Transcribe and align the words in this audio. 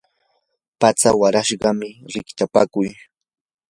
patsa 0.79 1.09
warashnam 1.19 1.79
rikchapakuy. 2.11 2.89